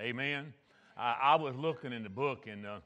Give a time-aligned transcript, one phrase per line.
[0.00, 0.54] Amen.
[0.96, 2.78] I, I was looking in the book and, uh,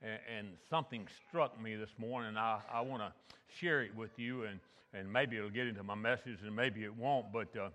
[0.00, 2.38] and, and, something struck me this morning.
[2.38, 3.12] I, I want to
[3.60, 4.58] share it with you, and,
[4.94, 7.26] and maybe it'll get into my message, and maybe it won't.
[7.34, 7.68] But uh,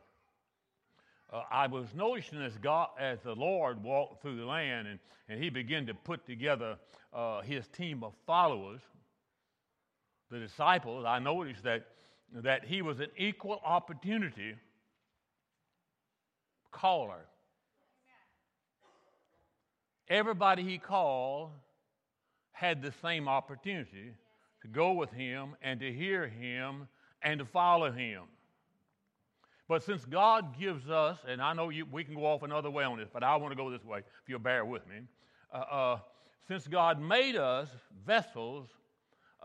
[1.31, 4.97] uh, I was noticing as God, as the Lord walked through the land, and,
[5.29, 6.75] and He began to put together
[7.13, 8.81] uh, His team of followers,
[10.31, 11.05] the disciples.
[11.05, 11.85] I noticed that
[12.33, 14.55] that He was an equal opportunity
[16.71, 17.28] caller.
[20.09, 21.51] Everybody He called
[22.51, 24.13] had the same opportunity
[24.61, 26.87] to go with Him and to hear Him
[27.21, 28.23] and to follow Him.
[29.67, 32.83] But since God gives us, and I know you, we can go off another way
[32.83, 35.01] on this, but I want to go this way if you'll bear with me.
[35.53, 35.99] Uh, uh,
[36.47, 37.69] since God made us
[38.05, 38.67] vessels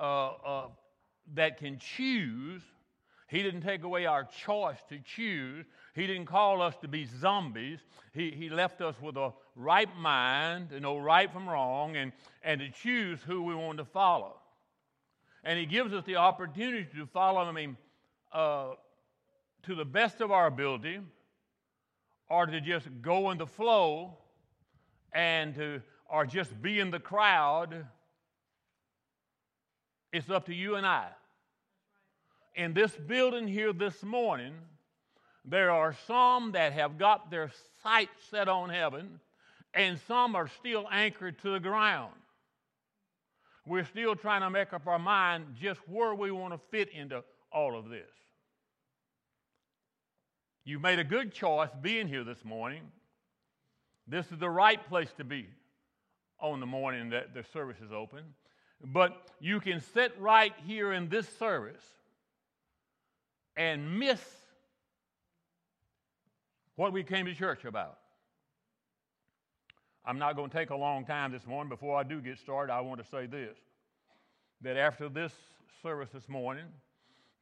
[0.00, 0.66] uh, uh,
[1.34, 2.62] that can choose,
[3.28, 5.66] He didn't take away our choice to choose.
[5.94, 7.78] He didn't call us to be zombies.
[8.12, 12.12] He, he left us with a right mind to know right from wrong and,
[12.42, 14.36] and to choose who we want to follow.
[15.44, 17.76] And He gives us the opportunity to follow Him
[18.32, 18.70] uh,
[19.62, 21.00] to the best of our ability
[22.28, 24.18] or to just go in the flow
[25.12, 25.80] and to
[26.10, 27.86] or just be in the crowd
[30.14, 31.08] it's up to you and I.
[32.54, 34.54] In this building here this morning,
[35.44, 37.50] there are some that have got their
[37.82, 39.20] sights set on heaven,
[39.74, 42.14] and some are still anchored to the ground.
[43.66, 47.22] We're still trying to make up our mind just where we want to fit into
[47.50, 48.10] all of this.
[50.64, 52.82] You've made a good choice being here this morning.
[54.06, 55.48] This is the right place to be
[56.40, 58.22] on the morning that the service is open.
[58.82, 61.84] But you can sit right here in this service
[63.56, 64.20] and miss
[66.76, 67.98] what we came to church about.
[70.04, 71.70] I'm not going to take a long time this morning.
[71.70, 73.56] Before I do get started, I want to say this
[74.60, 75.32] that after this
[75.82, 76.64] service this morning,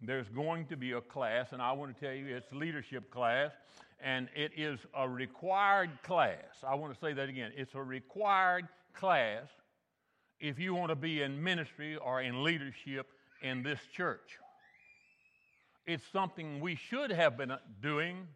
[0.00, 3.52] there's going to be a class, and I want to tell you it's leadership class,
[4.02, 6.64] and it is a required class.
[6.66, 7.52] I want to say that again.
[7.56, 9.46] It's a required class
[10.40, 13.06] if you want to be in ministry or in leadership
[13.42, 14.38] in this church.
[15.86, 18.26] It's something we should have been doing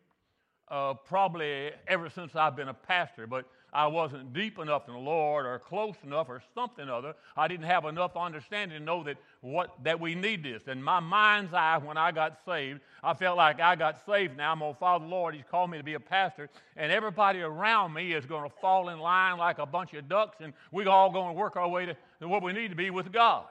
[0.69, 5.01] uh, probably ever since I've been a pastor, but I wasn't deep enough in the
[5.01, 7.15] Lord or close enough or something other.
[7.37, 10.63] I didn't have enough understanding to know that what that we need this.
[10.67, 14.53] In my mind's eye, when I got saved, I felt like I got saved now.
[14.53, 15.35] I'm gonna follow the Lord.
[15.35, 18.99] He's called me to be a pastor, and everybody around me is gonna fall in
[18.99, 22.43] line like a bunch of ducks, and we're all gonna work our way to what
[22.43, 23.45] we need to be with God.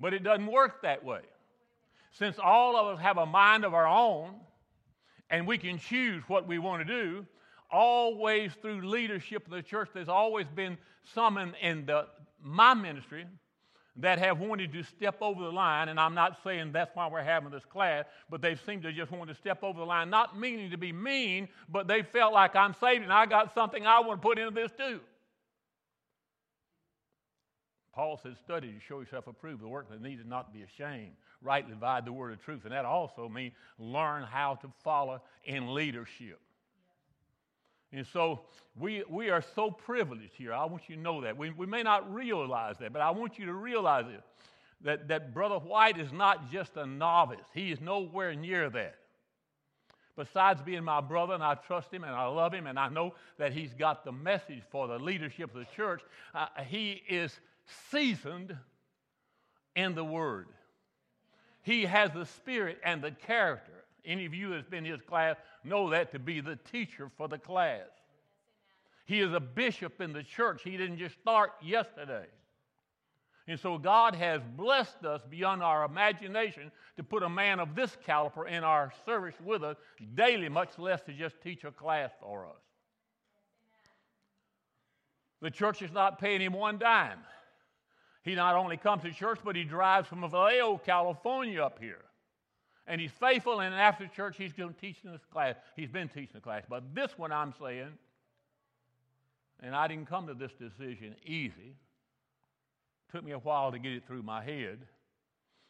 [0.00, 1.20] But it doesn't work that way.
[2.10, 4.34] Since all of us have a mind of our own,
[5.32, 7.26] and we can choose what we want to do,
[7.70, 10.76] always through leadership of the church, there's always been
[11.14, 12.06] some in, in the,
[12.40, 13.24] my ministry
[13.96, 17.22] that have wanted to step over the line, and I'm not saying that's why we're
[17.22, 20.38] having this class, but they seem to just want to step over the line, not
[20.38, 24.00] meaning to be mean, but they felt like I'm saved and I got something I
[24.00, 25.00] want to put into this too.
[27.94, 31.74] Paul says, study to show yourself approved, the work that needed not be ashamed, rightly
[31.74, 32.62] divide the word of truth.
[32.64, 36.40] And that also means learn how to follow in leadership.
[37.92, 38.40] And so
[38.78, 40.54] we, we are so privileged here.
[40.54, 41.36] I want you to know that.
[41.36, 44.22] We, we may not realize that, but I want you to realize it
[44.84, 48.96] that, that Brother White is not just a novice, he is nowhere near that.
[50.16, 53.14] Besides being my brother, and I trust him and I love him, and I know
[53.38, 56.02] that he's got the message for the leadership of the church,
[56.34, 57.38] uh, he is
[57.90, 58.56] seasoned
[59.76, 60.48] in the Word.
[61.62, 65.36] He has the spirit and the character any of you that's been in his class
[65.64, 67.88] know that to be the teacher for the class.
[69.04, 70.62] He is a bishop in the church.
[70.62, 72.26] He didn't just start yesterday.
[73.48, 77.96] And so God has blessed us beyond our imagination to put a man of this
[78.06, 79.76] caliber in our service with us
[80.14, 82.62] daily, much less to just teach a class for us.
[85.40, 87.18] The church is not paying him one dime.
[88.22, 92.04] He not only comes to church, but he drives from Vallejo, California up here.
[92.86, 95.56] And he's faithful, and after church, he's going to teach in this class.
[95.76, 96.62] He's been teaching the class.
[96.68, 97.92] But this one I'm saying,
[99.60, 101.76] and I didn't come to this decision easy,
[103.12, 104.78] took me a while to get it through my head,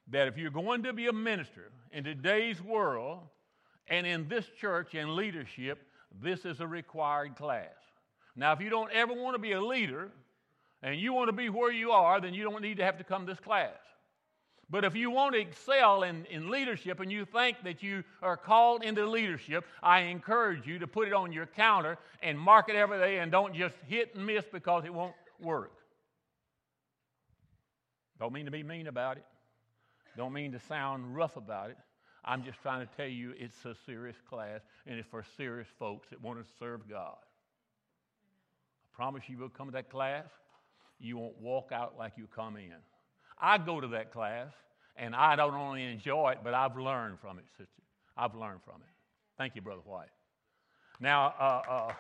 [0.09, 3.21] that if you're going to be a minister in today's world
[3.89, 5.87] and in this church and leadership,
[6.21, 7.69] this is a required class.
[8.37, 10.11] Now, if you don't ever want to be a leader
[10.83, 13.05] and you want to be where you are, then you don't need to have to
[13.05, 13.77] come to this class.
[14.73, 18.39] But if you want to excel in, in leadership and you think that you are
[18.39, 22.77] called into leadership, I encourage you to put it on your counter and mark it
[22.77, 25.73] every day and don't just hit and miss because it won't work.
[28.19, 29.25] Don't mean to be mean about it.
[30.17, 31.77] Don't mean to sound rough about it.
[32.25, 36.09] I'm just trying to tell you it's a serious class and it's for serious folks
[36.11, 37.17] that want to serve God.
[37.21, 40.27] I promise you will come to that class,
[41.03, 42.73] you won't walk out like you come in.
[43.41, 44.53] I go to that class,
[44.97, 47.83] and I don't only enjoy it, but I've learned from it, sister.
[48.17, 48.89] I've learned from it.
[49.37, 50.11] Thank you, Brother White.
[51.01, 51.93] Now, uh, uh,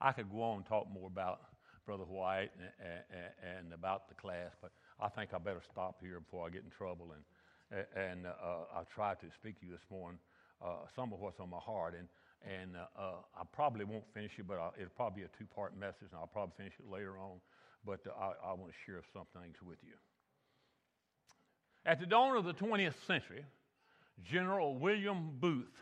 [0.00, 1.40] I could go on and talk more about
[1.86, 4.70] Brother White and, and, and, about the class, but
[5.00, 7.08] I think I better stop here before I get in trouble.
[7.12, 10.18] And, and uh, I'll try to speak to you this morning
[10.64, 11.94] uh, some of what's on my heart.
[11.98, 12.08] And,
[12.42, 15.46] and uh, uh, I probably won't finish it, but I'll, it'll probably be a two
[15.54, 17.38] part message, and I'll probably finish it later on.
[17.84, 19.94] But uh, I, I want to share some things with you.
[21.86, 23.44] At the dawn of the 20th century,
[24.24, 25.76] General William Booth,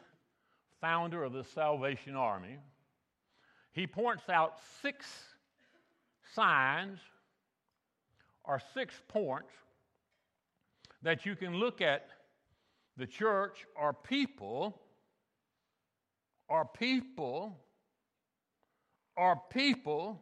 [0.81, 2.59] founder of the Salvation Army,
[3.73, 5.07] he points out six
[6.35, 6.99] signs
[8.45, 9.53] or six points
[11.03, 12.09] that you can look at
[12.97, 14.81] the church or people
[16.49, 17.59] are people
[19.17, 20.21] are people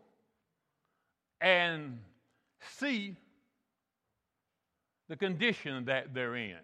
[1.40, 1.98] and
[2.78, 3.16] see
[5.08, 6.58] the condition that they're in.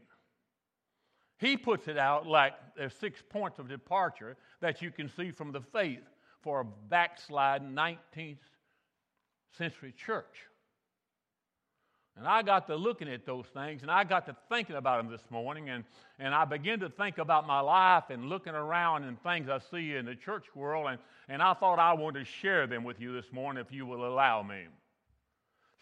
[1.38, 5.52] He puts it out like there's six points of departure that you can see from
[5.52, 6.02] the faith
[6.42, 8.38] for a backsliding 19th
[9.56, 10.44] century church.
[12.16, 15.12] And I got to looking at those things and I got to thinking about them
[15.12, 15.84] this morning and,
[16.18, 19.96] and I began to think about my life and looking around and things I see
[19.96, 20.98] in the church world and,
[21.28, 24.06] and I thought I wanted to share them with you this morning if you will
[24.06, 24.64] allow me.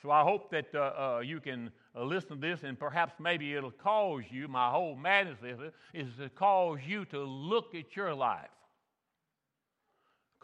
[0.02, 3.54] So I hope that uh, uh, you can uh, listen to this and perhaps maybe
[3.54, 5.58] it'll cause you, my whole madness is,
[5.94, 8.50] is to cause you to look at your life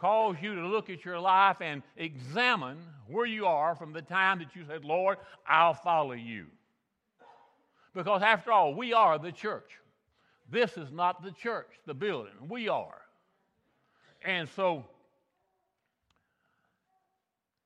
[0.01, 4.39] calls you to look at your life and examine where you are from the time
[4.39, 6.47] that you said, Lord, I'll follow you.
[7.95, 9.79] Because after all, we are the church.
[10.49, 12.33] This is not the church, the building.
[12.49, 13.01] We are.
[14.25, 14.85] And so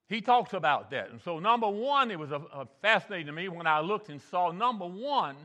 [0.09, 1.11] he talks about that.
[1.11, 4.21] And so, number one, it was a, a fascinating to me when I looked and
[4.21, 5.37] saw number one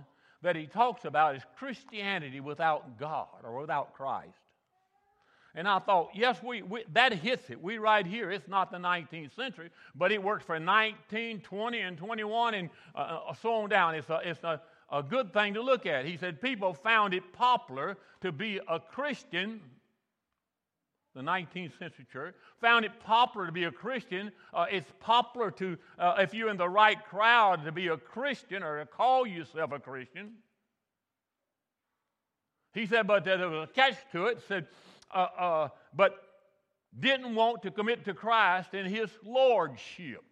[0.41, 4.37] that he talks about is Christianity without God or without Christ.
[5.55, 7.61] And I thought, yes, we, we, that hits it.
[7.61, 11.97] We right here, it's not the 19th century, but it works for 19, 20, and
[11.97, 13.95] 21, and uh, uh, so on down.
[13.95, 14.61] It's, a, it's a,
[14.91, 16.05] a good thing to look at.
[16.05, 19.59] He said people found it popular to be a Christian.
[21.15, 24.31] The 19th century church found it popular to be a Christian.
[24.53, 28.61] Uh, it's popular to, uh, if you're in the right crowd, to be a Christian
[28.61, 30.33] or to call yourself a Christian.
[32.73, 34.39] He said, but there was a catch to it.
[34.47, 34.67] Said
[35.13, 36.15] uh, uh, but
[36.97, 40.23] didn't want to commit to Christ and his lordship.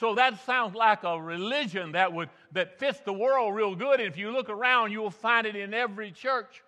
[0.00, 4.00] So that sounds like a religion that would that fits the world real good.
[4.00, 6.62] And if you look around, you will find it in every church.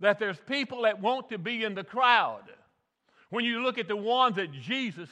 [0.00, 2.42] That there's people that want to be in the crowd.
[3.30, 5.08] When you look at the ones that Jesus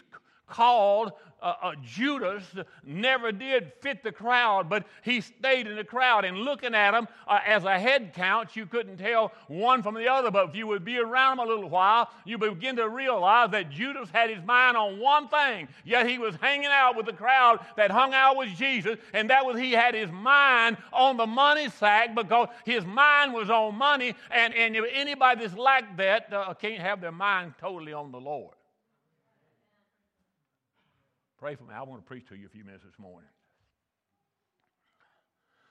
[0.51, 1.13] called
[1.43, 2.43] uh, uh, Judas
[2.85, 6.25] never did fit the crowd, but he stayed in the crowd.
[6.25, 10.09] And looking at him uh, as a head count, you couldn't tell one from the
[10.09, 10.31] other.
[10.31, 13.71] But if you would be around him a little while, you begin to realize that
[13.71, 17.61] Judas had his mind on one thing, yet he was hanging out with the crowd
[17.77, 21.69] that hung out with Jesus, and that was he had his mind on the money
[21.71, 24.15] sack because his mind was on money.
[24.31, 28.55] And, and anybody that's like that uh, can't have their mind totally on the Lord.
[31.41, 31.71] Pray for me.
[31.75, 33.29] I want to preach to you a few minutes this morning.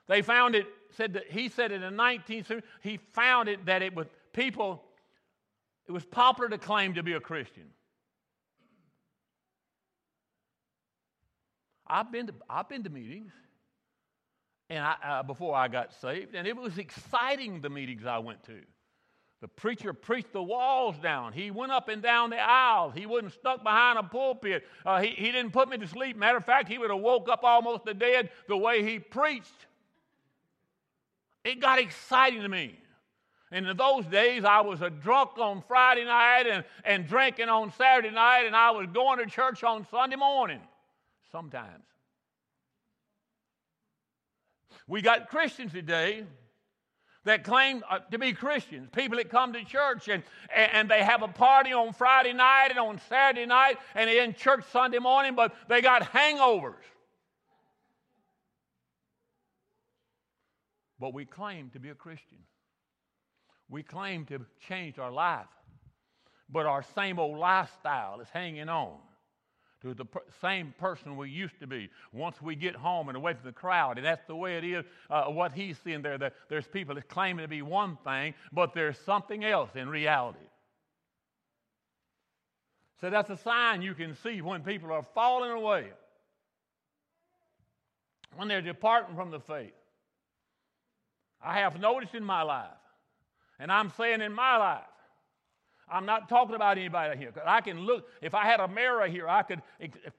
[0.08, 3.64] They found it, said that he said it in the 19th century, he found it
[3.66, 4.82] that it was people,
[5.86, 7.66] it was popular to claim to be a Christian.
[11.86, 13.32] I've been to, I've been to meetings
[14.68, 18.42] and I, uh, before I got saved, and it was exciting the meetings I went
[18.44, 18.60] to.
[19.40, 21.32] The preacher preached the walls down.
[21.32, 22.92] He went up and down the aisles.
[22.94, 24.64] He wasn't stuck behind a pulpit.
[24.84, 26.16] Uh, he, he didn't put me to sleep.
[26.16, 29.66] Matter of fact, he would have woke up almost the dead the way he preached.
[31.42, 32.78] It got exciting to me.
[33.50, 37.72] And in those days, I was a drunk on Friday night and, and drinking on
[37.72, 40.60] Saturday night, and I was going to church on Sunday morning
[41.32, 41.84] sometimes.
[44.86, 46.24] We got Christians today
[47.24, 50.22] that claim uh, to be Christians, people that come to church and,
[50.54, 54.34] and they have a party on Friday night and on Saturday night and they're in
[54.34, 56.74] church Sunday morning, but they got hangovers.
[60.98, 62.38] But we claim to be a Christian.
[63.68, 65.46] We claim to change our life,
[66.50, 68.96] but our same old lifestyle is hanging on
[69.82, 73.32] to the per- same person we used to be once we get home and away
[73.32, 73.96] from the crowd.
[73.96, 76.18] And that's the way it is, uh, what he's seeing there.
[76.18, 80.38] That there's people that claiming to be one thing, but there's something else in reality.
[83.00, 85.86] So that's a sign you can see when people are falling away,
[88.36, 89.72] when they're departing from the faith.
[91.42, 92.68] I have noticed in my life,
[93.58, 94.89] and I'm saying in my life,
[95.90, 97.32] I'm not talking about anybody here.
[97.44, 99.60] I can look, if I had a mirror here, I could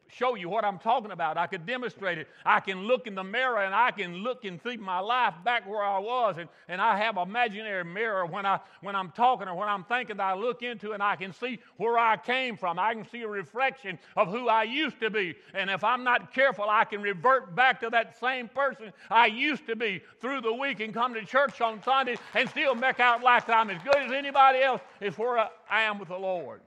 [0.10, 1.38] show you what I'm talking about.
[1.38, 2.28] I could demonstrate it.
[2.46, 5.68] I can look in the mirror and I can look and see my life back
[5.68, 6.36] where I was.
[6.38, 10.20] And, and I have imaginary mirror when, I, when I'm talking or when I'm thinking
[10.20, 12.78] I look into and I can see where I came from.
[12.78, 15.36] I can see a reflection of who I used to be.
[15.54, 19.66] And if I'm not careful, I can revert back to that same person I used
[19.68, 23.24] to be through the week and come to church on Sunday and still make out
[23.24, 26.60] like I'm as good as anybody else is where I, I am with the Lord.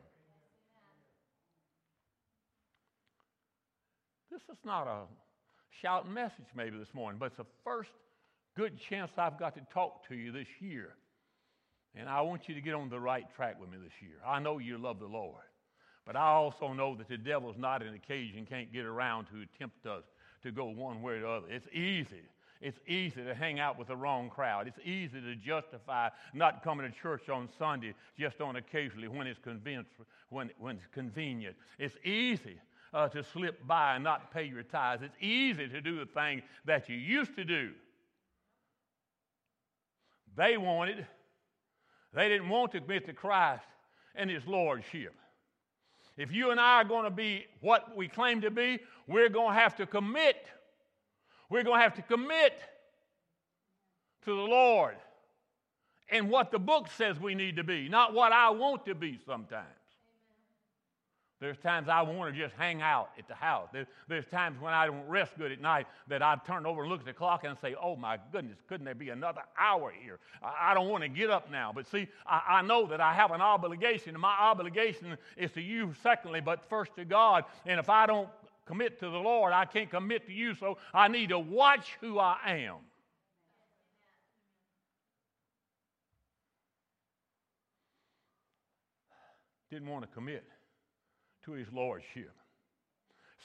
[4.33, 5.03] This is not a
[5.83, 7.91] shouting message maybe this morning, but it's the first
[8.57, 10.95] good chance I've got to talk to you this year.
[11.95, 14.17] And I want you to get on the right track with me this year.
[14.27, 15.45] I know you love the Lord,
[16.07, 19.85] but I also know that the devil's not an occasion, can't get around to tempt
[19.85, 20.05] us
[20.45, 21.47] to go one way or the other.
[21.51, 22.23] It's easy
[22.65, 24.67] it's easy to hang out with the wrong crowd.
[24.67, 29.39] It's easy to justify not coming to church on Sunday just on occasionally when it's,
[29.39, 29.87] convenient,
[30.31, 31.57] when, when it's convenient.
[31.79, 32.59] It's easy
[32.95, 35.03] uh, to slip by and not pay your tithes.
[35.03, 37.73] It's easy to do the thing that you used to do.
[40.35, 41.07] They wanted,
[42.15, 43.67] they didn't want to commit to Christ
[44.15, 45.13] and His Lordship.
[46.17, 49.55] If you and I are going to be what we claim to be, we're going
[49.55, 50.47] to have to commit
[51.55, 52.53] we're going to have to commit
[54.25, 54.97] to the Lord
[56.09, 59.21] and what the book says we need to be, not what I want to be
[59.25, 59.69] sometimes.
[61.39, 63.69] There's times I want to just hang out at the house.
[64.09, 67.01] there's times when I don't rest good at night that I turn over and look
[67.01, 70.19] at the clock and say, oh my goodness, couldn't there be another hour here?
[70.43, 71.71] I, don't want to get up now.
[71.73, 75.95] But see, I, know that I have an obligation, and my obligation is to you,
[76.03, 77.45] secondly, but first to God.
[77.65, 78.29] And if I don't
[78.67, 79.53] commit to the Lord.
[79.53, 82.77] I can't commit to you, so I need to watch who I am.
[89.71, 90.45] Didn't want to commit
[91.45, 92.33] to his lordship.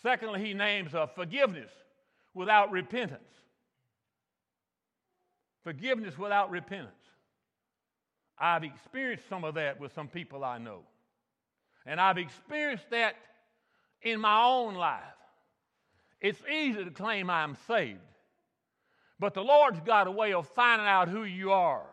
[0.02, 1.72] Secondly, he names a forgiveness
[2.34, 3.24] without repentance.
[5.64, 6.94] Forgiveness without repentance.
[8.38, 10.82] I've experienced some of that with some people I know.
[11.86, 13.16] And I've experienced that
[14.02, 15.04] in my own life.
[16.22, 18.00] It's easy to claim I'm saved,
[19.20, 21.88] but the Lord's got a way of finding out who you are.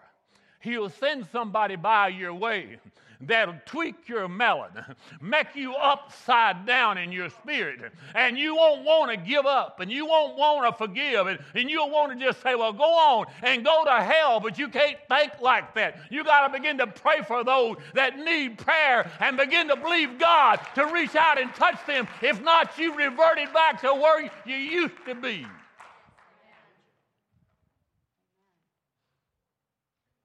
[0.67, 2.79] He'll send somebody by your way
[3.21, 4.73] that'll tweak your melon,
[5.21, 9.93] make you upside down in your spirit, and you won't want to give up, and
[9.93, 13.27] you won't want to forgive, and, and you'll want to just say, Well, go on
[13.45, 16.01] and go to hell, but you can't think like that.
[16.11, 20.19] You got to begin to pray for those that need prayer and begin to believe
[20.19, 22.09] God to reach out and touch them.
[22.23, 25.47] If not, you reverted back to where you used to be.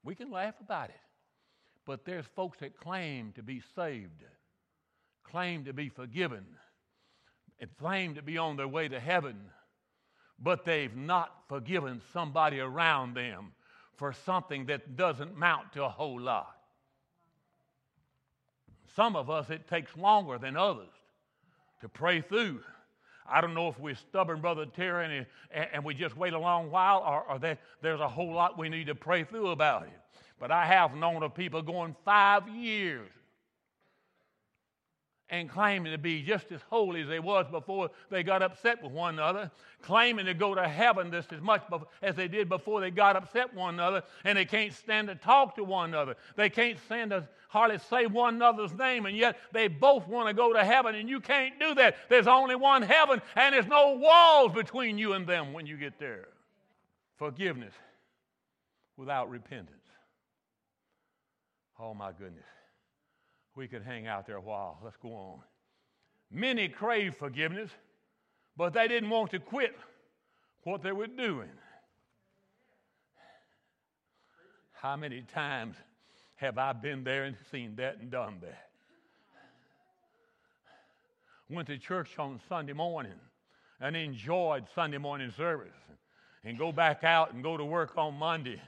[0.04, 0.96] We can laugh about it.
[1.86, 4.24] But there's folks that claim to be saved,
[5.24, 6.46] claim to be forgiven,
[7.60, 9.38] and claim to be on their way to heaven,
[10.40, 13.54] but they've not forgiven somebody around them
[13.98, 16.56] for something that doesn't mount to a whole lot.
[18.96, 20.90] Some of us, it takes longer than others
[21.82, 22.62] to pray through.
[23.32, 26.70] I don't know if we're stubborn, Brother Terry, and, and we just wait a long
[26.70, 29.90] while, or, or that there's a whole lot we need to pray through about it.
[30.40, 33.10] But I have known of people going five years
[35.32, 38.92] and claiming to be just as holy as they was before they got upset with
[38.92, 39.50] one another,
[39.82, 41.64] claiming to go to heaven just as much
[42.02, 45.56] as they did before they got upset one another, and they can't stand to talk
[45.56, 46.16] to one another.
[46.36, 50.34] They can't stand to hardly say one another's name, and yet they both want to
[50.34, 51.96] go to heaven, and you can't do that.
[52.10, 55.98] There's only one heaven, and there's no walls between you and them when you get
[55.98, 56.28] there.
[57.18, 57.74] Forgiveness
[58.98, 59.78] without repentance.
[61.80, 62.44] Oh my goodness.
[63.62, 64.80] We could hang out there a while.
[64.84, 65.40] Let's go on.
[66.32, 67.70] Many craved forgiveness,
[68.58, 69.78] but they didn't want to quit
[70.64, 71.52] what they were doing.
[74.72, 75.76] How many times
[76.38, 78.70] have I been there and seen that and done that?
[81.48, 83.20] Went to church on Sunday morning
[83.80, 85.78] and enjoyed Sunday morning service
[86.44, 88.60] and go back out and go to work on Monday.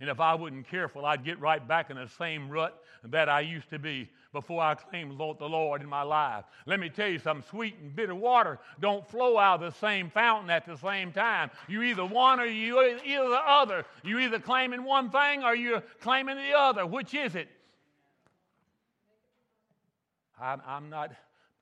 [0.00, 3.40] And if I wasn't careful, I'd get right back in the same rut that I
[3.40, 6.44] used to be before I claimed the Lord in my life.
[6.64, 10.08] Let me tell you something sweet and bitter water don't flow out of the same
[10.08, 11.50] fountain at the same time.
[11.68, 13.84] You either one or you either the other.
[14.02, 16.86] You either claiming one thing or you're claiming the other.
[16.86, 17.48] Which is it?
[20.40, 21.12] I'm, I'm not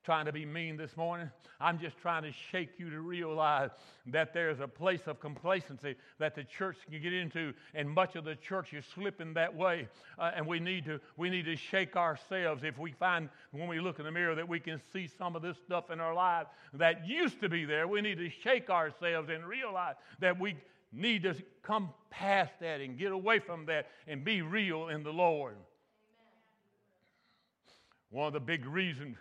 [0.05, 1.31] trying to be mean this morning.
[1.61, 3.71] I'm just trying to shake you to realize
[4.07, 8.25] that there's a place of complacency that the church can get into, and much of
[8.25, 9.89] the church is slipping that way.
[10.19, 13.81] Uh, and we need to we need to shake ourselves if we find when we
[13.81, 16.49] look in the mirror that we can see some of this stuff in our lives
[16.75, 17.87] that used to be there.
[17.87, 20.57] We need to shake ourselves and realize that we
[20.93, 25.13] need to come past that and get away from that and be real in the
[25.13, 25.57] Lord.
[28.11, 29.19] One of the big reasons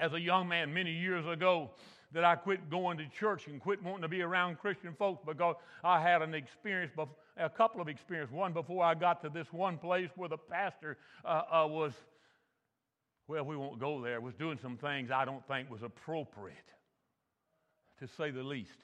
[0.00, 1.70] as a young man many years ago
[2.12, 5.54] that I quit going to church and quit wanting to be around Christian folks because
[5.84, 6.92] I had an experience,
[7.36, 8.34] a couple of experiences.
[8.34, 11.92] One before I got to this one place where the pastor uh, uh, was,
[13.28, 16.56] well, we won't go there, was doing some things I don't think was appropriate,
[18.00, 18.78] to say the least.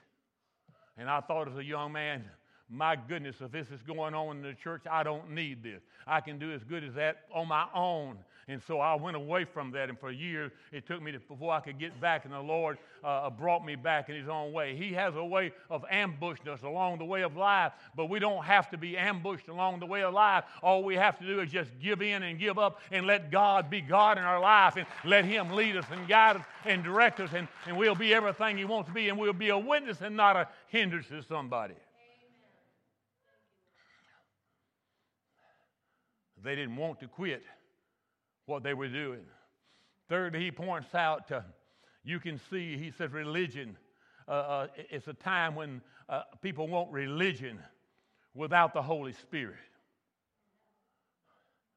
[0.96, 2.24] And I thought as a young man,
[2.68, 5.82] my goodness, if this is going on in the church, I don't need this.
[6.06, 8.18] I can do as good as that on my own.
[8.48, 9.88] And so I went away from that.
[9.88, 12.24] And for years, it took me to, before I could get back.
[12.24, 14.76] And the Lord uh, uh, brought me back in His own way.
[14.76, 18.44] He has a way of ambushing us along the way of life, but we don't
[18.44, 20.44] have to be ambushed along the way of life.
[20.62, 23.68] All we have to do is just give in and give up and let God
[23.68, 27.18] be God in our life and let Him lead us and guide us and direct
[27.18, 27.30] us.
[27.32, 29.08] And, and we'll be everything He wants to be.
[29.08, 31.74] And we'll be a witness and not a hindrance to somebody.
[36.42, 37.42] They didn't want to quit
[38.46, 39.24] what they were doing.
[40.08, 41.40] Thirdly, he points out uh,
[42.04, 43.76] you can see, he says, religion.
[44.28, 47.58] Uh, uh, it's a time when uh, people want religion
[48.34, 49.56] without the Holy Spirit.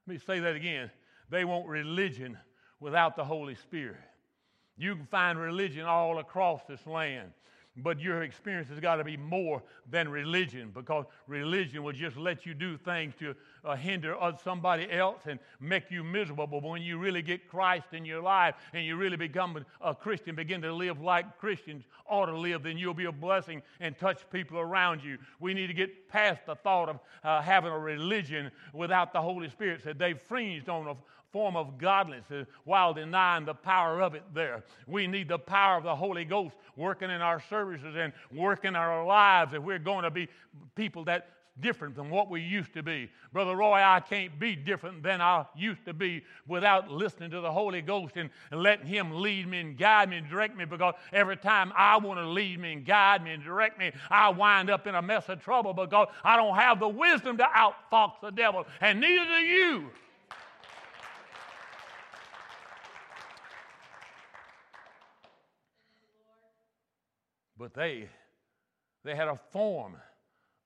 [0.06, 0.91] Let me say that again.
[1.30, 2.38] They want religion
[2.80, 3.98] without the Holy Spirit.
[4.78, 7.32] You can find religion all across this land.
[7.84, 12.46] But your experience has got to be more than religion because religion will just let
[12.46, 16.48] you do things to uh, hinder somebody else and make you miserable.
[16.48, 20.36] But when you really get Christ in your life and you really become a Christian,
[20.36, 24.20] begin to live like Christians ought to live, then you'll be a blessing and touch
[24.32, 25.18] people around you.
[25.39, 29.50] We need to get past the thought of uh, having a religion without the Holy
[29.50, 29.82] Spirit.
[29.84, 30.96] Said they've fringed on a,
[31.32, 34.63] form of godliness while denying the power of it there.
[34.88, 39.06] We need the power of the Holy Ghost working in our services and working our
[39.06, 40.28] lives if we're going to be
[40.76, 41.30] people that
[41.62, 43.10] different than what we used to be.
[43.34, 47.52] Brother Roy, I can't be different than I used to be without listening to the
[47.52, 50.94] Holy Ghost and, and letting Him lead me and guide me and direct me because
[51.12, 54.70] every time I want to lead me and guide me and direct me, I wind
[54.70, 58.32] up in a mess of trouble because I don't have the wisdom to outfox the
[58.32, 59.89] devil, and neither do you.
[67.60, 68.08] But they,
[69.04, 69.98] they had a form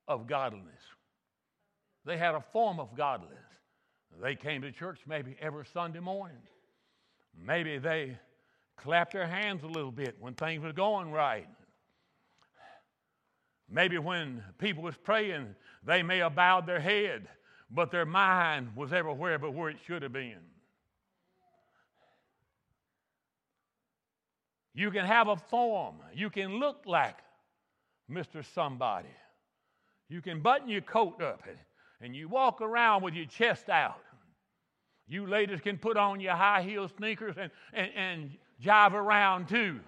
[0.08, 0.82] of godliness.
[2.06, 3.38] They had a form of godliness.
[4.22, 6.38] They came to church maybe every Sunday morning.
[7.36, 8.20] Maybe they
[8.78, 11.48] clapped their hands a little bit when things were going right.
[13.68, 17.28] Maybe when people was praying, they may have bowed their head,
[17.72, 20.53] but their mind was everywhere but where it should have been.
[24.74, 25.96] You can have a form.
[26.14, 27.18] You can look like
[28.10, 28.44] Mr.
[28.54, 29.10] Somebody.
[30.10, 31.44] You can button your coat up
[32.02, 34.02] and you walk around with your chest out.
[35.08, 38.32] You ladies can put on your high heel sneakers and, and, and
[38.64, 39.80] jive around too.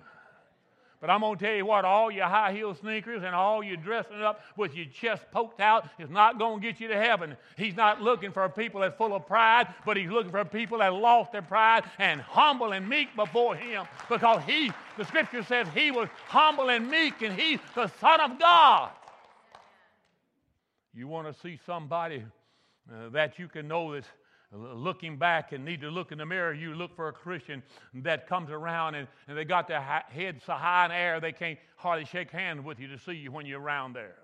[1.06, 3.78] But I'm going to tell you what, all your high heel sneakers and all your
[3.78, 7.38] dressing up with your chest poked out is not going to get you to heaven.
[7.58, 10.96] He's not looking for people that's full of pride, but he's looking for people that
[10.96, 15.92] lost their pride and humble and meek before him because he, the scripture says, he
[15.92, 18.90] was humble and meek and he's the Son of God.
[20.96, 22.26] You want to see somebody
[22.92, 24.08] uh, that you can know that's
[24.56, 27.62] looking back and need to look in the mirror, you look for a Christian
[27.96, 31.60] that comes around and, and they got their head so high in air they can't
[31.76, 34.16] hardly shake hands with you to see you when you're around there.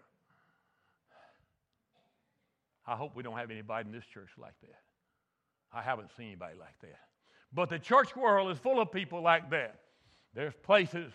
[2.87, 4.79] I hope we don't have anybody in this church like that.
[5.73, 6.99] I haven't seen anybody like that.
[7.53, 9.75] But the church world is full of people like that.
[10.33, 11.11] There's places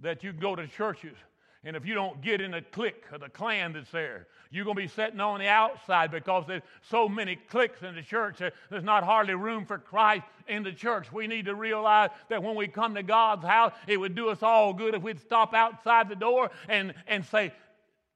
[0.00, 1.16] that you go to churches
[1.62, 4.76] And if you don't get in the clique of the clan that's there, you're going
[4.76, 8.38] to be sitting on the outside because there's so many cliques in the church.
[8.70, 11.12] There's not hardly room for Christ in the church.
[11.12, 14.42] We need to realize that when we come to God's house, it would do us
[14.42, 17.52] all good if we'd stop outside the door and, and say,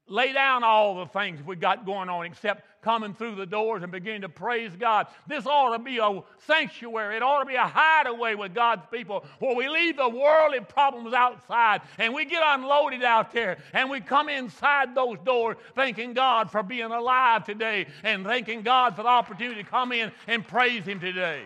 [0.06, 3.90] lay down all the things we got going on except coming through the doors and
[3.90, 5.06] beginning to praise God.
[5.26, 7.16] This ought to be a sanctuary.
[7.16, 11.14] It ought to be a hideaway with God's people where we leave the worldly problems
[11.14, 16.50] outside and we get unloaded out there and we come inside those doors thanking God
[16.50, 20.84] for being alive today and thanking God for the opportunity to come in and praise
[20.84, 21.44] Him today.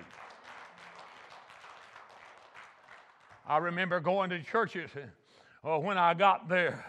[3.46, 4.90] I remember going to churches
[5.64, 6.84] uh, when I got there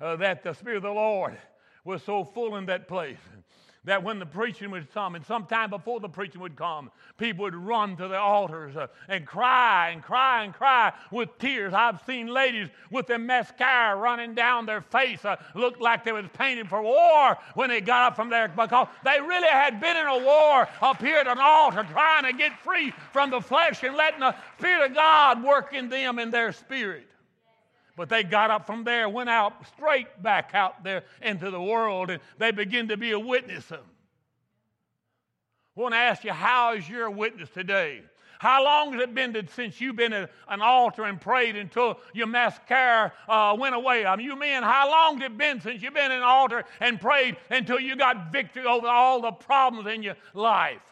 [0.00, 1.36] uh, that the Spirit of the Lord
[1.84, 3.18] was so full in that place
[3.86, 7.54] that when the preaching would come, and sometime before the preaching would come, people would
[7.54, 11.72] run to the altars uh, and cry and cry and cry with tears.
[11.72, 16.26] I've seen ladies with their mascara running down their face, uh, looked like they was
[16.36, 20.06] painted for war when they got up from there because they really had been in
[20.06, 23.94] a war up here at an altar trying to get free from the flesh and
[23.94, 27.08] letting the Spirit of God work in them in their spirit.
[27.96, 32.10] But they got up from there, went out straight back out there into the world,
[32.10, 33.72] and they begin to be a witness.
[33.72, 33.78] I
[35.74, 38.02] want to ask you, how is your witness today?
[38.38, 42.26] How long has it been since you've been at an altar and prayed until your
[42.26, 44.04] mascara uh, went away?
[44.04, 46.64] I mean, you men, how long has it been since you've been at an altar
[46.80, 50.82] and prayed until you got victory over all the problems in your life?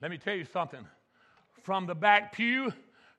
[0.00, 0.84] Let me tell you something.
[1.62, 2.72] From the back pew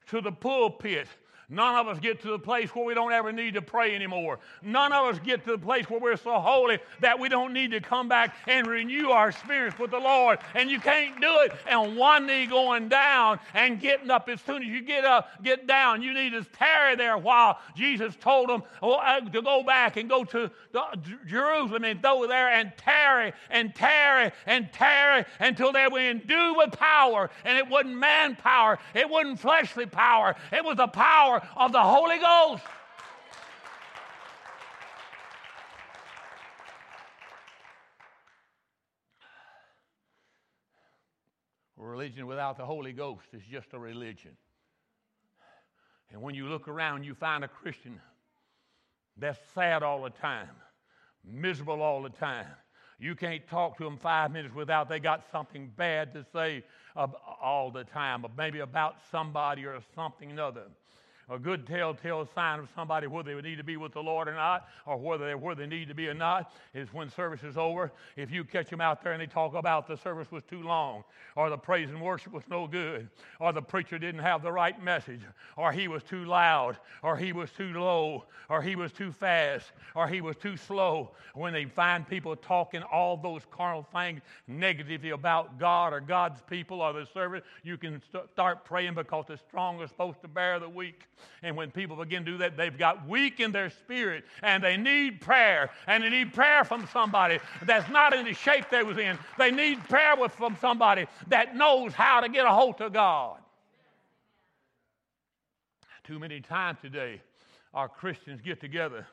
[0.07, 1.07] to the pulpit,
[1.51, 4.37] None of us get to the place where we don't ever need to pray anymore.
[4.61, 7.71] None of us get to the place where we're so holy that we don't need
[7.71, 10.37] to come back and renew our spirits with the Lord.
[10.53, 14.61] And you can't do it on one knee going down and getting up as soon
[14.61, 16.03] as you get up, get down.
[16.03, 20.07] You need to tarry there while Jesus told them oh, uh, to go back and
[20.07, 20.51] go to
[21.25, 26.73] Jerusalem and go there and tarry and tarry and tarry until they were endued with
[26.73, 27.31] power.
[27.43, 31.81] And it wasn't man power, it wasn't fleshly power, it was the power of the
[31.81, 32.63] Holy Ghost.
[41.77, 44.31] Religion without the Holy Ghost is just a religion.
[46.11, 47.99] And when you look around, you find a Christian
[49.17, 50.49] that's sad all the time,
[51.25, 52.47] miserable all the time.
[52.99, 56.63] You can't talk to them five minutes without they got something bad to say
[56.95, 60.63] all the time, maybe about somebody or something other
[61.29, 64.33] a good telltale sign of somebody whether they need to be with the Lord or
[64.33, 67.57] not, or whether they where they need to be or not, is when service is
[67.57, 67.91] over.
[68.15, 71.03] If you catch them out there and they talk about the service was too long,
[71.35, 74.81] or the praise and worship was no good, or the preacher didn't have the right
[74.83, 75.21] message,
[75.55, 79.71] or he was too loud, or he was too low, or he was too fast,
[79.95, 81.11] or he was too slow.
[81.35, 86.81] When they find people talking all those carnal things negatively about God or God's people
[86.81, 90.59] or the service, you can st- start praying because the strong are supposed to bear
[90.59, 91.03] the weak.
[91.43, 94.77] And when people begin to do that, they've got weak in their spirit and they
[94.77, 95.69] need prayer.
[95.87, 99.17] And they need prayer from somebody that's not in the shape they was in.
[99.37, 103.39] They need prayer from somebody that knows how to get a hold of God.
[106.03, 107.21] Too many times today,
[107.73, 109.05] our Christians get together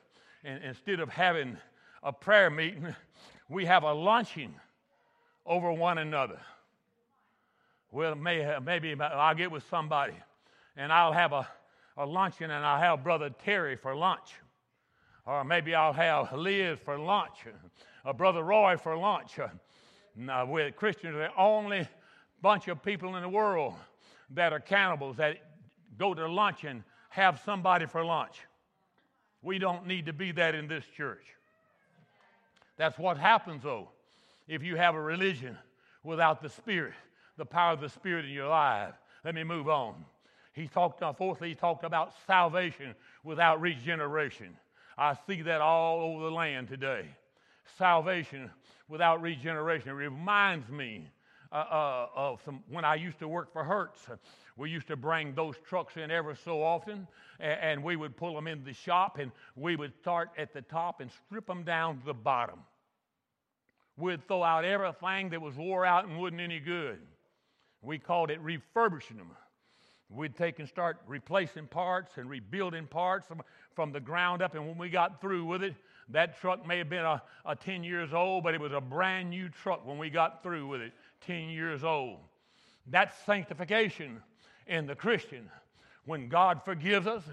[0.46, 1.56] and instead of having
[2.02, 2.94] a prayer meeting,
[3.48, 4.54] we have a luncheon
[5.44, 6.38] over one another.
[7.90, 10.14] Well, may, maybe I'll get with somebody
[10.76, 11.48] and I'll have a
[11.96, 14.34] a luncheon and I'll have Brother Terry for lunch.
[15.24, 17.46] Or maybe I'll have Liz for lunch,
[18.04, 19.38] or Brother Roy for lunch.
[20.14, 21.88] Now, with Christians are the only
[22.40, 23.74] bunch of people in the world
[24.30, 25.38] that are cannibals that
[25.98, 28.40] go to lunch and have somebody for lunch.
[29.42, 31.24] We don't need to be that in this church.
[32.76, 33.88] That's what happens, though,
[34.46, 35.58] if you have a religion
[36.04, 36.94] without the Spirit,
[37.36, 38.94] the power of the Spirit in your life.
[39.24, 40.04] Let me move on.
[40.56, 44.56] He talked, uh, fourthly, he talked about salvation without regeneration.
[44.96, 47.04] I see that all over the land today.
[47.76, 48.50] Salvation
[48.88, 49.90] without regeneration.
[49.90, 51.10] It reminds me
[51.52, 54.00] uh, uh, of some, when I used to work for Hertz.
[54.56, 57.06] We used to bring those trucks in ever so often,
[57.38, 60.62] and, and we would pull them into the shop, and we would start at the
[60.62, 62.60] top and strip them down to the bottom.
[63.98, 66.98] We'd throw out everything that was wore out and wasn't any good.
[67.82, 69.30] We called it refurbishing them.
[70.08, 73.42] We'd take and start replacing parts and rebuilding parts from,
[73.74, 74.54] from the ground up.
[74.54, 75.74] And when we got through with it,
[76.10, 79.30] that truck may have been a, a 10 years old, but it was a brand
[79.30, 80.92] new truck when we got through with it,
[81.26, 82.18] 10 years old.
[82.86, 84.22] That's sanctification
[84.68, 85.50] in the Christian.
[86.04, 87.24] when God forgives us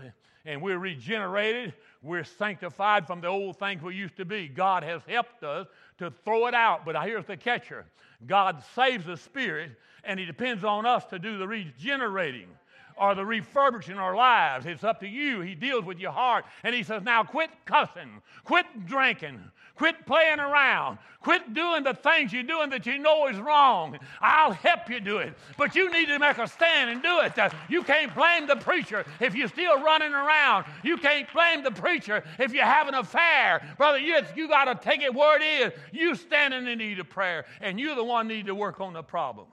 [0.43, 4.47] and we're regenerated, we're sanctified from the old things we used to be.
[4.47, 5.67] God has helped us
[5.99, 6.85] to throw it out.
[6.85, 7.85] But here's the catcher
[8.25, 9.71] God saves the spirit,
[10.03, 12.47] and He depends on us to do the regenerating
[12.97, 14.65] or the refurbishing our lives.
[14.65, 15.41] It's up to you.
[15.41, 16.45] He deals with your heart.
[16.63, 19.39] And he says, now quit cussing, quit drinking,
[19.75, 23.97] quit playing around, quit doing the things you're doing that you know is wrong.
[24.21, 25.33] I'll help you do it.
[25.57, 27.37] But you need to make a stand and do it.
[27.37, 30.65] Uh, you can't blame the preacher if you're still running around.
[30.83, 33.67] You can't blame the preacher if you have an affair.
[33.77, 35.73] Brother, you, you got to take it where it is.
[35.91, 39.03] You standing in need of prayer, and you're the one need to work on the
[39.03, 39.47] problem.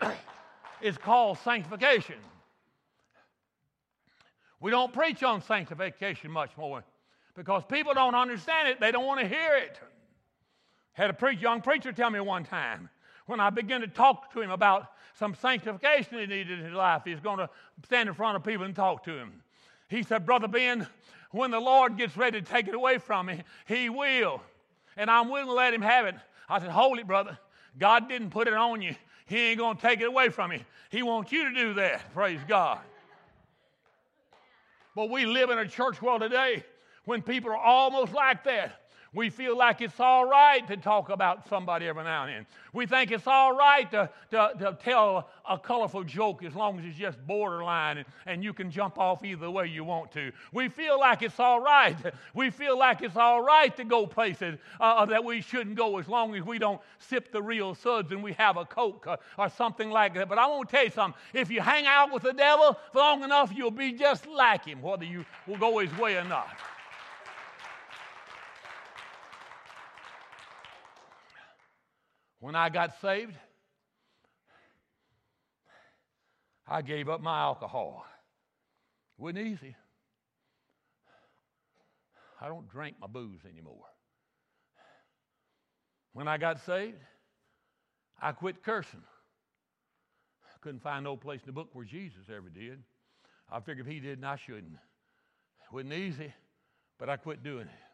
[0.80, 2.16] is called sanctification.
[4.60, 6.84] We don't preach on sanctification much more
[7.34, 8.80] because people don't understand it.
[8.80, 9.78] They don't want to hear it.
[10.94, 12.88] Had a young preacher tell me one time
[13.26, 14.86] when I began to talk to him about
[15.18, 17.48] some sanctification he needed in his life, he's going to
[17.84, 19.42] stand in front of people and talk to him.
[19.88, 20.86] He said, Brother Ben,
[21.30, 24.40] when the Lord gets ready to take it away from me, He will.
[24.96, 26.14] And I'm willing to let Him have it.
[26.48, 27.38] I said, Hold it, brother.
[27.78, 28.94] God didn't put it on you.
[29.26, 30.60] He ain't going to take it away from you.
[30.90, 32.12] He wants you to do that.
[32.12, 32.78] Praise God.
[34.94, 36.64] But we live in a church world today
[37.04, 38.80] when people are almost like that.
[39.14, 42.46] We feel like it's all right to talk about somebody every now and then.
[42.72, 46.84] We think it's all right to, to, to tell a colorful joke as long as
[46.84, 50.32] it's just borderline and, and you can jump off either way you want to.
[50.52, 51.96] We feel like it's all right.
[52.34, 56.08] We feel like it's all right to go places uh, that we shouldn't go as
[56.08, 59.48] long as we don't sip the real suds and we have a Coke uh, or
[59.48, 60.28] something like that.
[60.28, 61.20] But I want to tell you something.
[61.32, 64.82] If you hang out with the devil for long enough, you'll be just like him,
[64.82, 66.48] whether you will go his way or not.
[72.44, 73.32] When I got saved,
[76.68, 78.04] I gave up my alcohol.
[79.18, 79.74] It wasn't easy.
[82.38, 83.86] I don't drink my booze anymore.
[86.12, 86.98] When I got saved,
[88.20, 89.04] I quit cursing.
[90.44, 92.82] I couldn't find no place in the book where Jesus ever did.
[93.50, 94.74] I figured if he didn't, I shouldn't.
[94.74, 96.30] It wasn't easy,
[96.98, 97.84] but I quit doing it.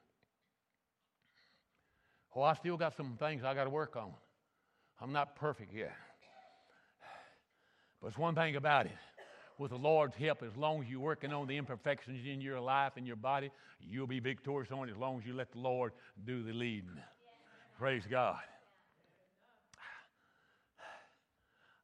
[2.34, 4.12] Well, I still got some things I got to work on.
[5.00, 5.94] I'm not perfect yet.
[8.00, 8.92] But it's one thing about it.
[9.58, 12.92] With the Lord's help, as long as you're working on the imperfections in your life
[12.96, 15.92] and your body, you'll be victorious on it as long as you let the Lord
[16.26, 16.98] do the leading.
[17.78, 18.38] Praise God.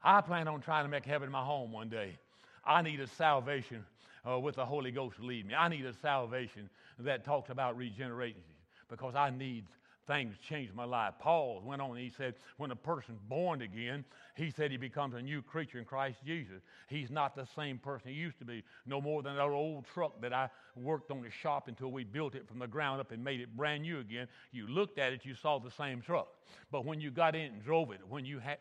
[0.03, 2.17] I plan on trying to make heaven my home one day.
[2.65, 3.85] I need a salvation
[4.29, 5.55] uh, with the Holy Ghost lead me.
[5.55, 8.43] I need a salvation that talks about regeneration
[8.89, 9.65] because I need
[10.07, 11.15] things changed my life.
[11.19, 15.23] Paul went on, he said, when a person's born again, he said he becomes a
[15.23, 16.63] new creature in Christ Jesus.
[16.89, 20.21] He's not the same person he used to be, no more than that old truck
[20.21, 23.25] that I worked on the shop until we built it from the ground up and
[23.25, 24.29] made it brand new again.
[24.53, 26.29] You looked at it, you saw the same truck.
[26.71, 28.59] But when you got in and drove it, when you had,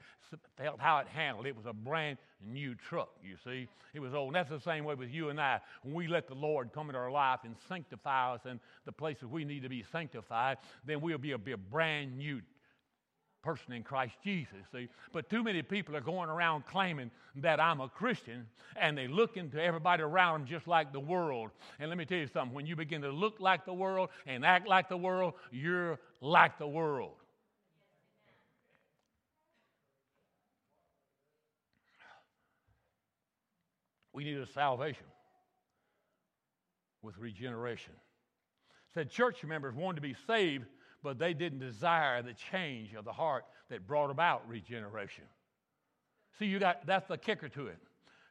[0.58, 3.68] felt how it handled, it was a brand new truck, you see.
[3.94, 4.28] It was old.
[4.28, 5.60] And that's the same way with you and I.
[5.84, 9.26] When we let the Lord come into our life and sanctify us in the places
[9.26, 12.42] we need to be sanctified, then we'll be a, be a brand new
[13.46, 14.58] person in Christ Jesus.
[14.74, 14.90] See?
[15.14, 19.38] But too many people are going around claiming that I'm a Christian and they look
[19.38, 21.52] into everybody around them just like the world.
[21.80, 24.44] And let me tell you something when you begin to look like the world and
[24.44, 27.14] act like the world, you're like the world.
[34.16, 35.06] We need a salvation
[37.02, 37.92] with regeneration.
[38.94, 40.64] Said church members wanted to be saved,
[41.04, 45.26] but they didn't desire the change of the heart that brought about regeneration.
[46.40, 47.78] See, you got that's the kicker to it.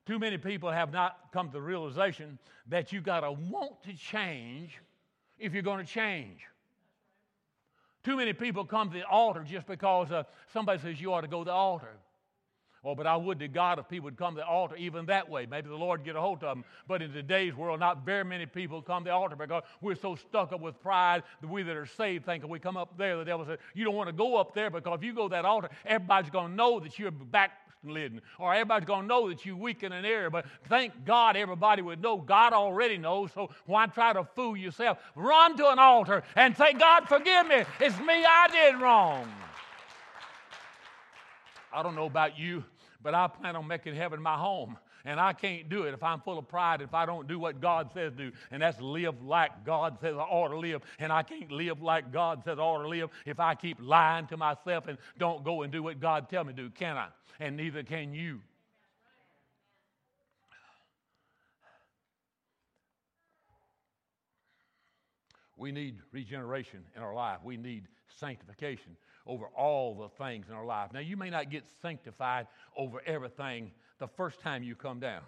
[0.07, 3.93] Too many people have not come to the realization that you got to want to
[3.93, 4.81] change
[5.39, 6.41] if you're going to change.
[8.05, 11.29] Too many people come to the altar just because uh, somebody says you ought to
[11.29, 11.99] go to the altar.
[12.85, 15.29] Oh, but I would to God if people would come to the altar even that
[15.29, 15.47] way.
[15.47, 16.65] Maybe the Lord get a hold of them.
[16.87, 20.17] But in today's world, not very many people come to the altar because we're so
[20.17, 23.17] stuck up with pride that we that are saved think if we come up there,
[23.17, 25.33] the devil says, You don't want to go up there because if you go to
[25.33, 29.45] that altar, everybody's going to know that you're backslidden, or everybody's going to know that
[29.45, 30.31] you're weak in an area.
[30.31, 32.17] But thank God everybody would know.
[32.19, 34.99] God already knows, so why try to fool yourself?
[35.15, 37.65] Run to an altar and say, God, forgive me.
[37.81, 39.29] It's me, I did wrong.
[41.73, 42.63] I don't know about you,
[43.05, 44.77] but I plan on making heaven my home.
[45.05, 47.61] And I can't do it if I'm full of pride, if I don't do what
[47.61, 50.81] God says do, and that's live like God says I ought to live.
[50.99, 54.27] And I can't live like God says I ought to live if I keep lying
[54.29, 57.09] to myself and don't go and do what God tells me to do, can I?
[57.39, 58.41] And neither can you.
[65.59, 67.39] We need regeneration in our life.
[67.45, 67.89] We need
[68.19, 70.91] sanctification over all the things in our life.
[70.93, 75.23] Now, you may not get sanctified over everything the first time you come down.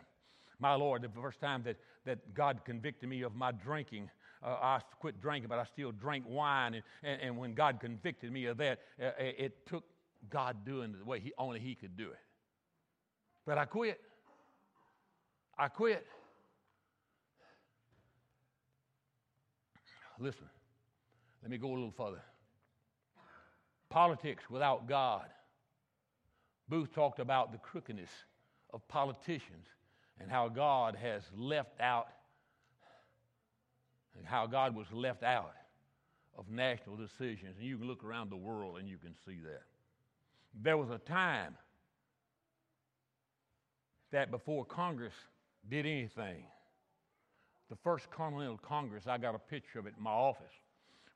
[0.59, 4.11] My Lord, the first time that, that God convicted me of my drinking,
[4.43, 6.75] uh, I quit drinking, but I still drank wine.
[6.75, 9.85] And, and, and when God convicted me of that, uh, it took
[10.31, 12.19] God doing the way he, only He could do it.
[13.45, 14.01] But I quit.
[15.59, 16.07] I quit.
[20.19, 20.49] Listen,
[21.43, 22.23] let me go a little further.
[23.88, 25.27] Politics without God.
[26.68, 28.11] Booth talked about the crookedness
[28.72, 29.66] of politicians
[30.20, 32.09] and how God has left out,
[34.16, 35.53] and how God was left out
[36.37, 37.57] of national decisions.
[37.59, 39.62] And you can look around the world and you can see that.
[40.62, 41.55] There was a time
[44.11, 45.12] that before Congress
[45.68, 46.44] did anything,
[47.68, 50.53] the first Continental Congress, I got a picture of it in my office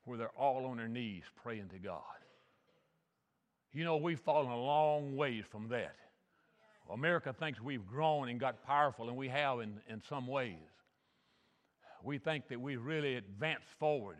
[0.05, 2.01] where they're all on their knees praying to God.
[3.73, 5.95] You know, we've fallen a long ways from that.
[6.91, 10.57] America thinks we've grown and got powerful, and we have in, in some ways.
[12.03, 14.17] We think that we've really advanced forward,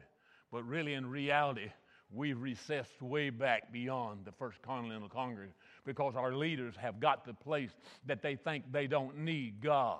[0.52, 1.70] but really in reality,
[2.14, 5.52] we've recessed way back beyond the First Continental Congress
[5.86, 7.72] because our leaders have got the place
[8.06, 10.00] that they think they don't need God.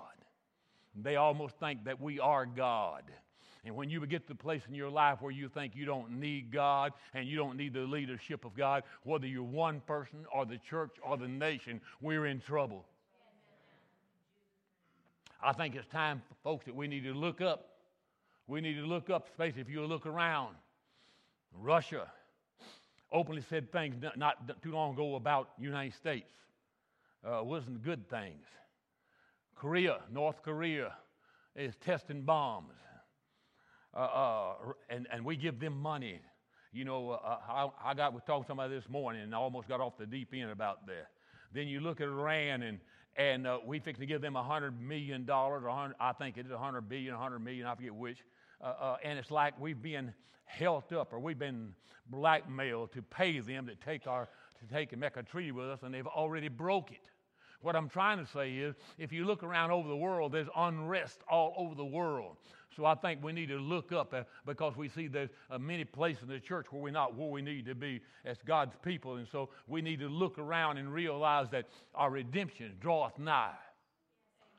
[0.94, 3.02] They almost think that we are God.
[3.64, 6.18] And when you get to the place in your life where you think you don't
[6.18, 10.44] need God and you don't need the leadership of God, whether you're one person or
[10.44, 12.84] the church or the nation, we're in trouble.
[15.40, 17.68] I think it's time, folks, that we need to look up.
[18.48, 20.56] We need to look up, especially if you look around.
[21.54, 22.10] Russia
[23.12, 26.32] openly said things not, too long ago about United States.
[27.24, 28.44] Uh, wasn't good things.
[29.54, 30.94] Korea, North Korea,
[31.54, 32.74] is testing bombs
[33.94, 34.54] uh, uh,
[34.88, 36.20] and, and we give them money.
[36.72, 39.68] You know, uh, I, I got was talking to somebody this morning and I almost
[39.68, 41.08] got off the deep end about that.
[41.52, 42.80] Then you look at Iran and
[43.14, 46.46] and uh, we fix to give them a hundred million dollars, or I think it
[46.46, 48.18] is a hundred billion, a hundred million, I forget which.
[48.58, 51.74] Uh, uh, and it's like we've been held up or we've been
[52.08, 54.28] blackmailed to pay them to take our
[54.60, 57.10] to take and make a treaty with us, and they've already broke it.
[57.60, 61.20] What I'm trying to say is, if you look around over the world, there's unrest
[61.28, 62.36] all over the world.
[62.76, 65.84] So I think we need to look up uh, because we see there's uh, many
[65.84, 69.16] places in the church where we're not where we need to be as God's people.
[69.16, 73.54] And so we need to look around and realize that our redemption draweth nigh.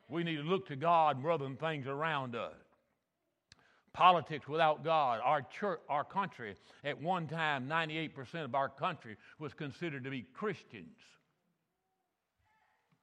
[0.10, 2.54] We need to look to God rather than things around us.
[3.94, 5.20] Politics without God.
[5.24, 10.26] Our church, our country, at one time, 98% of our country was considered to be
[10.34, 10.98] Christians.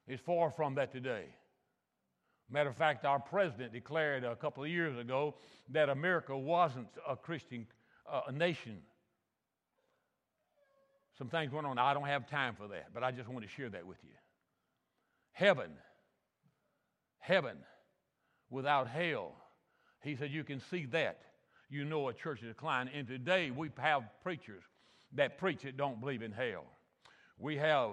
[0.07, 1.25] It's far from that today.
[2.51, 5.35] Matter of fact, our president declared a couple of years ago
[5.69, 7.65] that America wasn't a Christian
[8.11, 8.79] uh, nation.
[11.17, 11.77] Some things went on.
[11.77, 14.09] I don't have time for that, but I just want to share that with you.
[15.31, 15.71] Heaven,
[17.19, 17.55] heaven
[18.49, 19.31] without hell.
[20.01, 21.19] He said, You can see that.
[21.69, 22.93] You know a church is declining.
[22.93, 24.63] And today we have preachers
[25.13, 26.65] that preach that don't believe in hell.
[27.37, 27.91] We have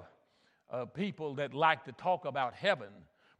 [0.68, 2.88] uh, people that like to talk about heaven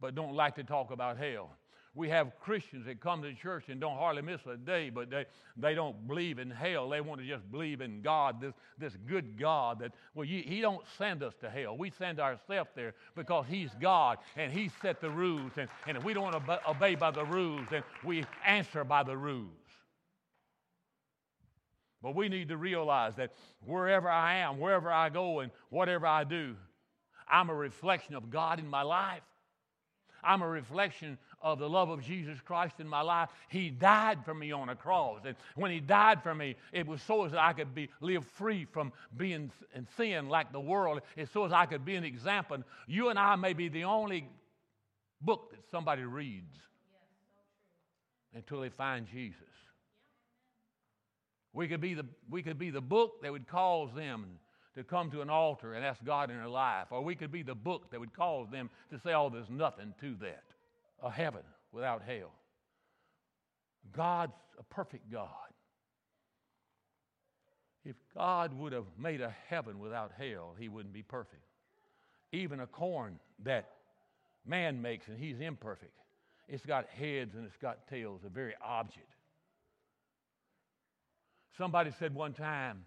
[0.00, 1.50] but don't like to talk about hell.
[1.94, 5.24] We have Christians that come to church and don't hardly miss a day, but they,
[5.56, 6.88] they don't believe in hell.
[6.88, 10.60] They want to just believe in God, this, this good God that, well, you, He
[10.60, 11.76] don't send us to hell.
[11.76, 15.50] We send ourselves there because He's God and He set the rules.
[15.56, 19.16] And, and if we don't to obey by the rules, then we answer by the
[19.16, 19.50] rules.
[22.00, 23.32] But we need to realize that
[23.64, 26.54] wherever I am, wherever I go, and whatever I do,
[27.28, 29.22] I'm a reflection of God in my life.
[30.22, 33.28] I'm a reflection of the love of Jesus Christ in my life.
[33.48, 35.20] He died for me on a cross.
[35.24, 38.64] And when He died for me, it was so as I could be, live free
[38.64, 41.00] from being in sin like the world.
[41.16, 42.58] It's so as I could be an example.
[42.86, 44.28] You and I may be the only
[45.20, 46.54] book that somebody reads
[48.34, 49.36] until they find Jesus.
[51.52, 54.38] We could, be the, we could be the book that would cause them
[54.78, 56.86] to come to an altar and ask God in their life.
[56.92, 59.92] Or we could be the book that would cause them to say, oh, there's nothing
[60.00, 60.44] to that.
[61.02, 61.42] A heaven
[61.72, 62.30] without hell.
[63.92, 65.28] God's a perfect God.
[67.84, 71.42] If God would have made a heaven without hell, he wouldn't be perfect.
[72.30, 73.70] Even a corn that
[74.46, 75.98] man makes, and he's imperfect,
[76.46, 79.10] it's got heads and it's got tails, a very object.
[81.56, 82.84] Somebody said one time,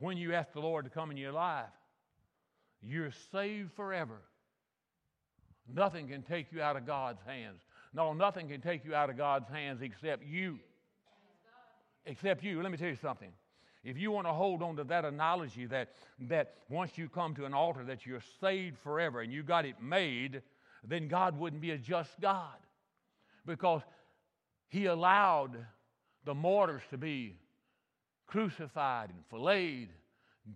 [0.00, 1.66] when you ask the Lord to come in your life,
[2.82, 4.20] you're saved forever.
[5.72, 7.60] Nothing can take you out of God's hands.
[7.92, 10.58] No, nothing can take you out of God's hands except you.
[12.06, 12.62] except you.
[12.62, 13.30] Let me tell you something.
[13.84, 15.90] If you want to hold on to that analogy that,
[16.28, 19.82] that once you come to an altar that you're saved forever and you got it
[19.82, 20.42] made,
[20.86, 22.56] then God wouldn't be a just God.
[23.46, 23.82] Because
[24.68, 25.56] he allowed
[26.24, 27.36] the martyrs to be
[28.30, 29.88] crucified and filleted.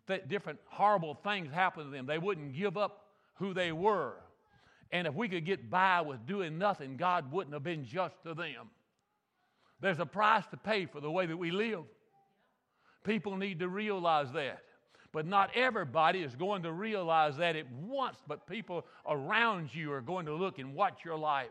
[0.07, 2.07] Th- different horrible things happened to them.
[2.07, 4.15] They wouldn't give up who they were.
[4.91, 8.35] And if we could get by with doing nothing, God wouldn't have been just to
[8.35, 8.71] them.
[9.81, 11.85] There's a price to pay for the way that we live.
[13.03, 14.63] People need to realize that.
[15.13, 20.01] But not everybody is going to realize that at once, but people around you are
[20.01, 21.51] going to look and watch your life.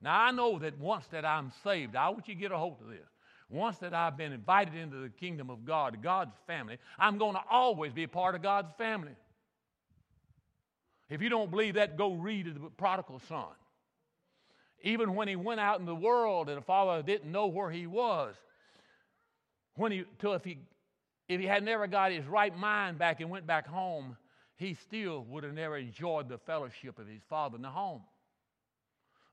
[0.00, 2.80] Now, I know that once that I'm saved, I want you to get a hold
[2.80, 3.11] of this.
[3.52, 7.42] Once that I've been invited into the kingdom of God, God's family, I'm going to
[7.50, 9.12] always be a part of God's family.
[11.10, 13.52] If you don't believe that, go read the prodigal son.
[14.82, 17.86] Even when he went out in the world and the father didn't know where he
[17.86, 18.34] was,
[19.74, 20.58] when he, till if he,
[21.28, 24.16] if he had never got his right mind back and went back home,
[24.56, 28.02] he still would have never enjoyed the fellowship of his father in the home.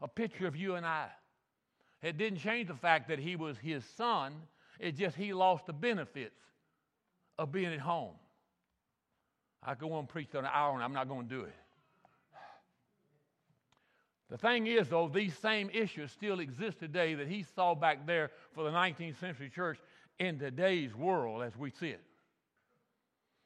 [0.01, 1.07] A picture of you and I.
[2.01, 4.33] It didn't change the fact that he was his son,
[4.79, 6.39] it just he lost the benefits
[7.37, 8.15] of being at home.
[9.61, 11.41] I could go on and preach for an hour and I'm not going to do
[11.41, 11.53] it.
[14.29, 18.29] The thing is, though, these same issues still exist today that he saw back there
[18.53, 19.79] for the 19th century church
[20.19, 22.01] in today's world as we see it.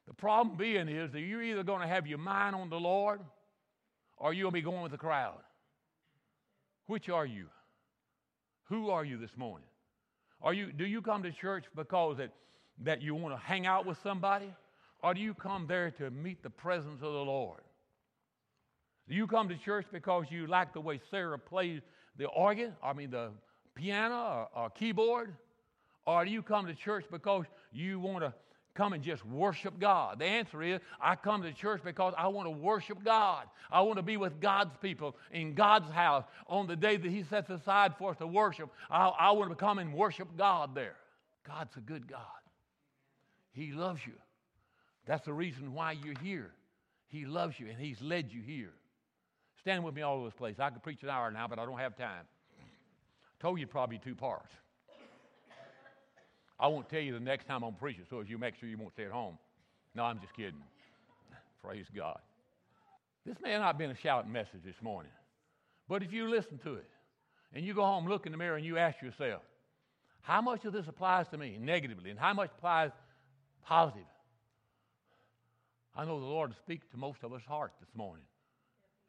[0.08, 3.22] The problem being is that you're either going to have your mind on the Lord
[4.18, 5.39] or you'll be going with the crowd.
[6.88, 7.47] Which are you?
[8.66, 9.68] Who are you this morning?
[10.41, 12.32] Are you, do you come to church because that,
[12.84, 14.53] that you want to hang out with somebody?
[15.01, 17.61] Or do you come there to meet the presence of the Lord?
[19.09, 21.82] Do you come to church because you like the way Sarah plays
[22.18, 23.32] the organ, I mean the
[23.76, 25.36] piano or, or keyboard?
[26.05, 28.34] Or do you come to church because you want to
[28.76, 30.19] come and just worship God?
[30.19, 33.45] The answer is I come to church because I want to worship God.
[33.71, 37.24] I want to be with God's people in God's house on the day that He
[37.24, 38.69] sets aside for us to worship.
[38.89, 40.95] I, I want to come and worship God there.
[41.47, 42.19] God's a good God.
[43.51, 44.13] He loves you.
[45.05, 46.51] That's the reason why you're here.
[47.07, 48.74] He loves you and He's led you here.
[49.59, 50.55] Stand with me all over this place.
[50.59, 52.26] I could preach an hour now, but I don't have time.
[52.59, 54.51] I told you probably two parts.
[56.60, 58.78] I won't tell you the next time I'm preaching, so as you make sure you
[58.78, 59.38] won't stay at home.
[59.95, 60.62] No, I'm just kidding.
[61.64, 62.20] Praise God.
[63.26, 65.12] This may not have been a shouting message this morning,
[65.88, 66.89] but if you listen to it
[67.54, 69.41] and you go home, look in the mirror, and you ask yourself,
[70.22, 72.91] how much of this applies to me negatively and how much applies
[73.66, 74.04] positive?
[75.95, 78.26] I know the Lord will speak to most of us hearts this morning,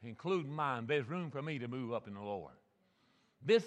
[0.03, 0.87] including mine.
[0.87, 2.53] There's room for me to move up in the Lord.
[3.45, 3.65] This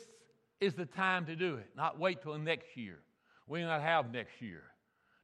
[0.60, 3.00] is the time to do it, not wait till next year
[3.48, 4.64] we not have next year.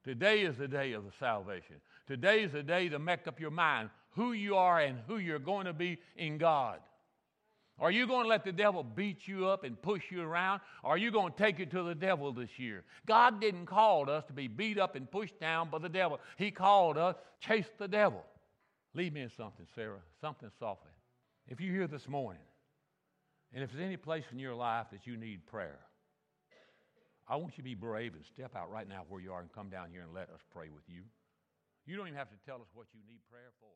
[0.04, 1.76] Today is the day of the salvation.
[2.06, 5.38] Today is the day to make up your mind who you are and who you're
[5.38, 6.78] going to be in God.
[7.80, 10.60] Are you going to let the devil beat you up and push you around?
[10.84, 12.84] Or are you going to take it to the devil this year?
[13.06, 16.20] God didn't call us to be beat up and pushed down by the devil.
[16.36, 18.24] He called us chase the devil.
[18.94, 20.92] Lead me in something, Sarah, something softly.
[21.48, 22.42] If you're here this morning,
[23.52, 25.80] and if there's any place in your life that you need prayer,
[27.26, 29.52] I want you to be brave and step out right now where you are and
[29.52, 31.02] come down here and let us pray with you.
[31.86, 33.72] You don't even have to tell us what you need prayer for.